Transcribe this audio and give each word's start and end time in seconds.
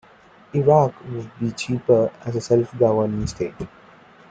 Iraq 0.55 0.93
would 1.11 1.29
be 1.39 1.51
cheaper 1.51 2.09
as 2.25 2.35
a 2.35 2.41
self-governing 2.41 3.27
state. 3.27 3.53